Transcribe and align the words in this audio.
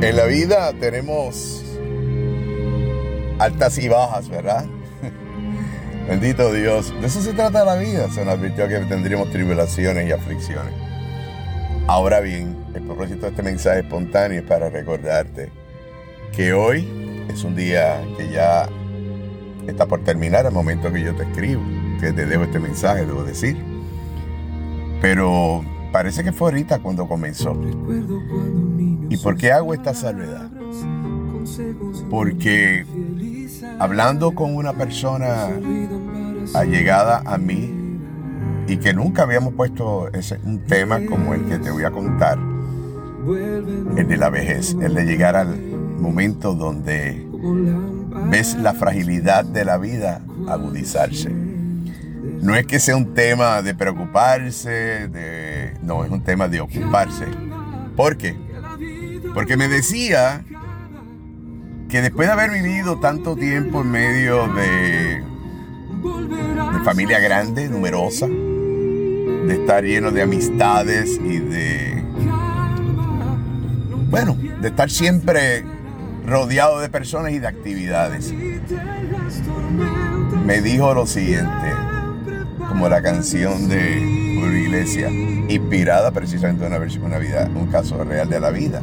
En 0.00 0.14
la 0.14 0.26
vida 0.26 0.72
tenemos 0.78 1.64
altas 3.40 3.78
y 3.78 3.88
bajas, 3.88 4.28
¿verdad? 4.28 4.64
Bendito 6.08 6.52
Dios. 6.52 6.94
De 7.00 7.08
eso 7.08 7.20
se 7.20 7.32
trata 7.32 7.64
la 7.64 7.74
vida. 7.74 8.08
Se 8.08 8.24
nos 8.24 8.34
advirtió 8.34 8.68
que 8.68 8.78
tendríamos 8.78 9.28
tribulaciones 9.30 10.08
y 10.08 10.12
aflicciones. 10.12 10.72
Ahora 11.88 12.20
bien, 12.20 12.56
el 12.74 12.82
propósito 12.82 13.22
de 13.22 13.28
este 13.30 13.42
mensaje 13.42 13.80
espontáneo 13.80 14.38
es 14.38 14.46
para 14.46 14.70
recordarte 14.70 15.50
que 16.32 16.52
hoy 16.52 17.26
es 17.28 17.42
un 17.42 17.56
día 17.56 18.00
que 18.16 18.30
ya 18.30 18.68
está 19.66 19.86
por 19.86 20.04
terminar 20.04 20.46
al 20.46 20.52
momento 20.52 20.92
que 20.92 21.02
yo 21.02 21.16
te 21.16 21.24
escribo, 21.24 21.62
que 22.00 22.12
te 22.12 22.24
debo 22.24 22.44
este 22.44 22.60
mensaje, 22.60 23.04
debo 23.04 23.24
decir. 23.24 23.56
Pero 25.02 25.64
parece 25.90 26.22
que 26.22 26.32
fue 26.32 26.50
ahorita 26.50 26.78
cuando 26.78 27.08
comenzó. 27.08 27.56
¿Y 29.10 29.16
por 29.16 29.36
qué 29.36 29.52
hago 29.52 29.74
esta 29.74 29.94
salvedad? 29.94 30.50
Porque 32.10 32.84
hablando 33.78 34.32
con 34.32 34.54
una 34.54 34.72
persona 34.72 35.48
allegada 36.54 37.22
a 37.24 37.38
mí 37.38 37.74
y 38.66 38.76
que 38.76 38.92
nunca 38.92 39.22
habíamos 39.22 39.54
puesto 39.54 40.08
ese, 40.12 40.38
un 40.44 40.60
tema 40.60 41.00
como 41.06 41.34
el 41.34 41.46
que 41.46 41.58
te 41.58 41.70
voy 41.70 41.84
a 41.84 41.90
contar, 41.90 42.38
el 43.96 44.08
de 44.08 44.16
la 44.16 44.30
vejez, 44.30 44.76
el 44.80 44.94
de 44.94 45.04
llegar 45.04 45.36
al 45.36 45.56
momento 45.98 46.54
donde 46.54 47.26
ves 48.30 48.56
la 48.56 48.74
fragilidad 48.74 49.44
de 49.44 49.64
la 49.64 49.78
vida 49.78 50.22
agudizarse. 50.48 51.30
No 51.30 52.54
es 52.54 52.66
que 52.66 52.78
sea 52.78 52.96
un 52.96 53.14
tema 53.14 53.62
de 53.62 53.74
preocuparse, 53.74 55.08
de, 55.08 55.74
no, 55.82 56.04
es 56.04 56.10
un 56.10 56.22
tema 56.22 56.46
de 56.48 56.60
ocuparse. 56.60 57.26
¿Por 57.96 58.16
qué? 58.16 58.36
Porque 59.34 59.56
me 59.56 59.68
decía 59.68 60.44
que 61.88 62.02
después 62.02 62.28
de 62.28 62.32
haber 62.32 62.50
vivido 62.50 63.00
tanto 63.00 63.34
tiempo 63.36 63.80
en 63.80 63.90
medio 63.90 64.48
de, 64.48 65.22
de 66.72 66.84
familia 66.84 67.18
grande, 67.18 67.68
numerosa, 67.68 68.26
de 68.26 69.54
estar 69.54 69.82
lleno 69.82 70.10
de 70.10 70.22
amistades 70.22 71.18
y 71.24 71.38
de, 71.38 72.04
bueno, 74.10 74.36
de 74.60 74.68
estar 74.68 74.90
siempre 74.90 75.64
rodeado 76.26 76.80
de 76.80 76.90
personas 76.90 77.32
y 77.32 77.38
de 77.38 77.46
actividades. 77.46 78.34
Me 80.44 80.60
dijo 80.60 80.92
lo 80.92 81.06
siguiente, 81.06 81.72
como 82.68 82.88
la 82.88 83.00
canción 83.02 83.68
de 83.68 84.38
una 84.42 84.58
iglesia, 84.58 85.08
inspirada 85.10 86.10
precisamente 86.10 86.66
en 86.66 86.72
una 86.72 86.86
una 87.06 87.18
vida, 87.18 87.50
un 87.54 87.68
caso 87.68 88.04
real 88.04 88.28
de 88.28 88.40
la 88.40 88.50
vida. 88.50 88.82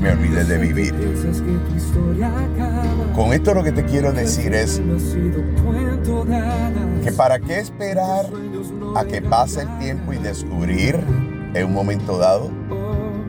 Me 0.00 0.10
olvidé 0.10 0.44
de 0.44 0.58
vivir. 0.58 0.94
Con 3.14 3.32
esto 3.32 3.54
lo 3.54 3.62
que 3.62 3.72
te 3.72 3.84
quiero 3.84 4.12
decir 4.12 4.54
es 4.54 4.82
que 7.02 7.12
para 7.12 7.38
qué 7.38 7.58
esperar 7.58 8.26
a 8.96 9.04
que 9.04 9.22
pase 9.22 9.62
el 9.62 9.78
tiempo 9.78 10.12
y 10.12 10.18
descubrir 10.18 10.96
en 11.54 11.66
un 11.66 11.72
momento 11.72 12.18
dado 12.18 12.50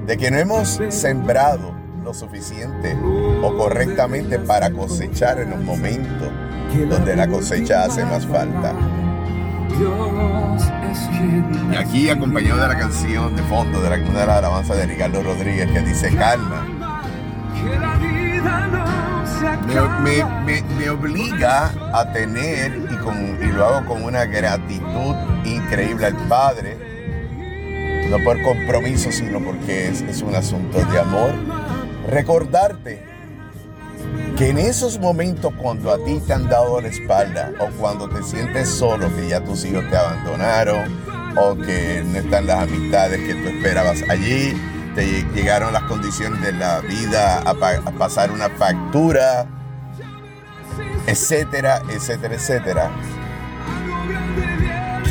de 0.05 0.17
que 0.17 0.31
no 0.31 0.37
hemos 0.37 0.79
sembrado 0.89 1.73
lo 2.03 2.13
suficiente 2.13 2.95
o 3.41 3.57
correctamente 3.57 4.39
para 4.39 4.71
cosechar 4.71 5.39
en 5.39 5.53
un 5.53 5.65
momento 5.65 6.29
donde 6.89 7.15
la 7.15 7.27
cosecha 7.27 7.85
hace 7.85 8.03
más 8.03 8.25
falta. 8.25 8.73
Y 11.71 11.75
aquí 11.75 12.09
acompañado 12.09 12.61
de 12.61 12.67
la 12.67 12.77
canción 12.77 13.35
de 13.35 13.43
fondo 13.43 13.81
de 13.81 13.89
la, 13.89 13.95
una 14.09 14.19
de 14.21 14.27
las 14.27 14.37
alabanzas 14.37 14.77
de 14.77 14.85
Ricardo 14.85 15.21
Rodríguez 15.23 15.69
que 15.71 15.81
dice 15.81 16.15
calma. 16.15 16.65
Me, 20.03 20.23
me, 20.45 20.61
me, 20.61 20.89
obliga 20.89 21.71
a 21.93 22.11
tener, 22.11 22.87
y, 22.91 22.95
con, 22.97 23.37
y 23.41 23.51
lo 23.51 23.65
hago 23.65 23.85
con 23.87 24.03
una 24.03 24.25
gratitud 24.25 25.15
increíble 25.43 26.05
al 26.05 26.15
Padre, 26.27 26.77
no 28.09 28.23
por 28.23 28.41
compromiso, 28.43 29.11
sino 29.11 29.39
porque 29.39 29.89
es, 29.89 30.01
es 30.01 30.21
un 30.21 30.35
asunto 30.35 30.83
de 30.85 30.99
amor, 30.99 31.31
recordarte 32.07 33.14
que 34.37 34.49
en 34.49 34.57
esos 34.57 34.99
momentos 34.99 35.53
cuando 35.61 35.91
a 35.91 36.03
ti 36.03 36.19
te 36.19 36.33
han 36.33 36.49
dado 36.49 36.81
la 36.81 36.89
espalda 36.89 37.53
o 37.59 37.69
cuando 37.79 38.09
te 38.09 38.21
sientes 38.21 38.67
solo, 38.67 39.13
que 39.15 39.29
ya 39.29 39.41
tus 39.41 39.63
hijos 39.63 39.89
te 39.89 39.95
abandonaron 39.95 40.93
o 41.37 41.55
que 41.55 42.03
no 42.05 42.19
están 42.19 42.45
las 42.45 42.63
amistades 42.63 43.19
que 43.21 43.33
tú 43.33 43.47
esperabas 43.47 44.03
allí, 44.09 44.53
te 44.93 45.23
llegaron 45.33 45.71
las 45.71 45.83
condiciones 45.83 46.41
de 46.41 46.51
la 46.51 46.81
vida 46.81 47.39
a, 47.39 47.53
pasar 47.97 48.31
una 48.31 48.49
factura, 48.49 49.45
etcétera, 51.07 51.81
etcétera, 51.89 52.35
etcétera. 52.35 52.91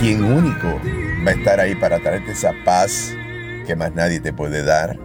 Quien 0.00 0.22
único 0.22 0.68
va 1.26 1.30
a 1.30 1.34
estar 1.34 1.60
ahí 1.60 1.74
para 1.74 1.98
traerte 1.98 2.32
esa 2.32 2.52
paz 2.64 3.12
que 3.66 3.74
más 3.74 3.94
nadie 3.94 4.20
te 4.20 4.34
puede 4.34 4.62
dar 4.62 5.03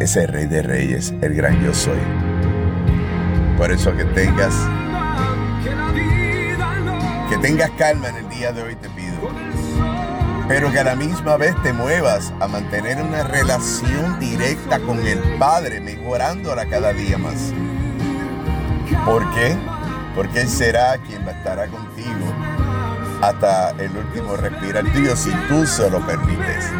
ese 0.00 0.26
Rey 0.26 0.46
de 0.46 0.62
Reyes, 0.62 1.12
el 1.20 1.34
gran 1.34 1.62
yo 1.62 1.74
soy. 1.74 2.00
Por 3.58 3.70
eso 3.70 3.94
que 3.94 4.04
tengas, 4.06 4.54
que 7.28 7.36
tengas 7.36 7.70
calma 7.72 8.08
en 8.08 8.16
el 8.16 8.28
día 8.30 8.50
de 8.52 8.62
hoy 8.62 8.76
te 8.76 8.88
pido. 8.88 9.30
Pero 10.48 10.72
que 10.72 10.80
a 10.80 10.84
la 10.84 10.96
misma 10.96 11.36
vez 11.36 11.54
te 11.62 11.74
muevas 11.74 12.32
a 12.40 12.48
mantener 12.48 13.00
una 13.02 13.22
relación 13.22 14.18
directa 14.18 14.80
con 14.80 15.06
el 15.06 15.20
Padre, 15.38 15.80
mejorándola 15.80 16.66
cada 16.66 16.92
día 16.94 17.18
más. 17.18 17.52
¿Por 19.04 19.22
qué? 19.34 19.54
Porque 20.16 20.40
Él 20.40 20.48
será 20.48 20.96
quien 21.06 21.28
estará 21.28 21.68
contigo 21.68 22.34
hasta 23.20 23.70
el 23.72 23.94
último 23.94 24.34
respirar 24.36 24.84
tuyo 24.92 25.14
si 25.14 25.30
tú 25.46 25.66
se 25.66 25.90
lo 25.90 26.04
permites. 26.06 26.70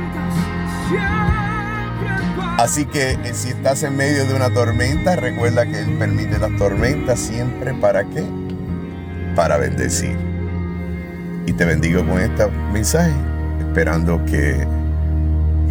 Así 2.61 2.85
que 2.85 3.13
eh, 3.13 3.33
si 3.33 3.49
estás 3.49 3.83
en 3.85 3.97
medio 3.97 4.27
de 4.27 4.35
una 4.35 4.53
tormenta, 4.53 5.17
recuerda 5.17 5.65
que 5.65 5.81
Él 5.81 5.97
permite 5.99 6.39
las 6.39 6.55
tormentas 6.59 7.19
siempre 7.19 7.73
para 7.73 8.05
qué? 8.05 8.23
Para 9.35 9.57
bendecir. 9.57 10.15
Y 11.47 11.55
te 11.55 11.65
bendigo 11.65 12.07
con 12.07 12.21
este 12.21 12.49
mensaje, 12.71 13.15
esperando 13.61 14.23
que, 14.27 14.67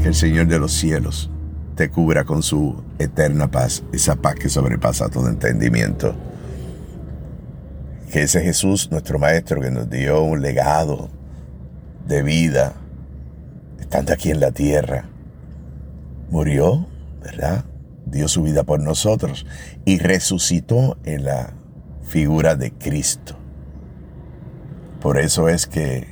que 0.02 0.08
el 0.08 0.16
Señor 0.16 0.48
de 0.48 0.58
los 0.58 0.74
cielos 0.74 1.30
te 1.76 1.92
cubra 1.92 2.24
con 2.24 2.42
su 2.42 2.84
eterna 2.98 3.52
paz, 3.52 3.84
esa 3.94 4.16
paz 4.16 4.34
que 4.34 4.50
sobrepasa 4.50 5.10
todo 5.10 5.28
entendimiento. 5.28 6.16
Que 8.12 8.24
ese 8.24 8.42
Jesús, 8.42 8.90
nuestro 8.90 9.20
Maestro, 9.20 9.62
que 9.62 9.70
nos 9.70 9.92
dio 9.92 10.24
un 10.24 10.42
legado 10.42 11.12
de 12.08 12.24
vida, 12.24 12.74
estando 13.80 14.12
aquí 14.12 14.32
en 14.32 14.40
la 14.40 14.50
tierra, 14.50 15.09
murió, 16.30 16.88
¿verdad? 17.22 17.66
Dio 18.06 18.28
su 18.28 18.44
vida 18.44 18.64
por 18.64 18.80
nosotros 18.82 19.46
y 19.86 20.00
resucitó 20.00 20.98
en 21.04 21.26
la 21.26 21.54
figura 22.04 22.56
de 22.56 22.72
Cristo. 22.72 23.36
Por 25.02 25.18
eso 25.18 25.48
es 25.48 25.68
que 25.68 26.08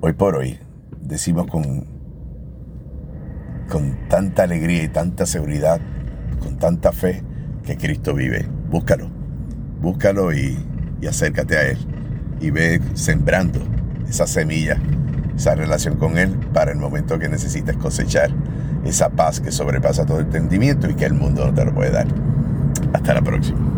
hoy 0.00 0.12
por 0.14 0.36
hoy 0.36 0.58
decimos 1.00 1.46
con, 1.46 1.86
con 3.68 4.08
tanta 4.08 4.44
alegría 4.44 4.82
y 4.82 4.88
tanta 4.88 5.26
seguridad, 5.26 5.80
con 6.40 6.58
tanta 6.58 6.92
fe, 6.92 7.22
que 7.64 7.76
Cristo 7.76 8.14
vive. 8.14 8.48
Búscalo, 8.70 9.10
búscalo 9.80 10.32
y, 10.32 10.58
y 11.00 11.06
acércate 11.06 11.56
a 11.56 11.62
Él 11.68 11.78
y 12.40 12.50
ve 12.50 12.80
sembrando 12.94 13.60
esa 14.08 14.26
semilla, 14.26 14.80
esa 15.38 15.54
relación 15.54 15.96
con 15.96 16.18
Él 16.18 16.36
para 16.52 16.72
el 16.72 16.78
momento 16.78 17.18
que 17.18 17.28
necesites 17.28 17.76
cosechar 17.76 18.30
esa 18.84 19.08
paz 19.08 19.40
que 19.40 19.52
sobrepasa 19.52 20.04
todo 20.04 20.20
entendimiento 20.20 20.90
y 20.90 20.94
que 20.94 21.04
el 21.04 21.14
mundo 21.14 21.46
no 21.46 21.54
te 21.54 21.64
lo 21.64 21.72
puede 21.72 21.92
dar. 21.92 22.06
Hasta 22.92 23.14
la 23.14 23.22
próxima. 23.22 23.77